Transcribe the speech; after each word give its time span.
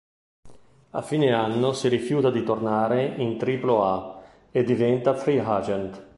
A 0.93 1.01
fine 1.03 1.31
anno 1.31 1.73
si 1.73 1.87
rifiuta 1.87 2.31
di 2.31 2.41
tornare 2.43 3.05
in 3.17 3.37
triplo 3.37 3.85
A 3.85 4.19
e 4.49 4.63
diventa 4.63 5.13
free 5.13 5.39
agent. 5.39 6.09